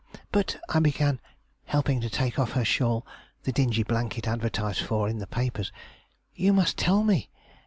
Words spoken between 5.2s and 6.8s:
papers 'you must